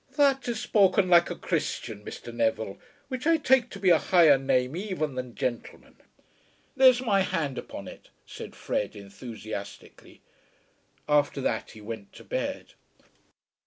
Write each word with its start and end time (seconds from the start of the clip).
"That 0.15 0.47
is 0.47 0.59
spoken 0.59 1.09
like 1.11 1.29
a 1.29 1.35
Christian, 1.35 2.03
Mr. 2.03 2.33
Neville, 2.33 2.79
which 3.07 3.27
I 3.27 3.37
take 3.37 3.69
to 3.69 3.79
be 3.79 3.91
a 3.91 3.99
higher 3.99 4.39
name 4.39 4.75
even 4.75 5.13
than 5.13 5.35
gentleman." 5.35 5.95
"There's 6.75 7.03
my 7.03 7.21
hand 7.21 7.59
upon 7.59 7.87
it," 7.87 8.09
said 8.25 8.55
Fred, 8.55 8.95
enthusiastically. 8.95 10.21
After 11.07 11.39
that 11.41 11.69
he 11.69 11.81
went 11.81 12.13
to 12.13 12.23
bed. 12.23 12.73